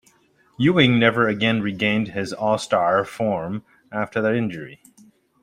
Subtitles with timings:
[0.59, 4.81] Ewing never again regained his All-Star form after that injury.